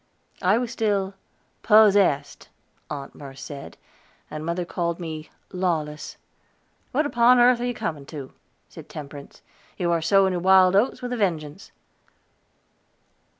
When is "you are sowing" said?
9.77-10.33